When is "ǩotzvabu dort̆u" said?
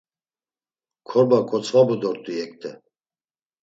1.49-2.31